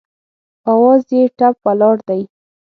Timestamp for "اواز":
0.71-1.01